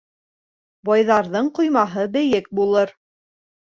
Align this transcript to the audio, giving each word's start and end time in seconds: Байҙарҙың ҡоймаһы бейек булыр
Байҙарҙың 0.91 1.53
ҡоймаһы 1.61 2.09
бейек 2.19 2.53
булыр 2.63 2.99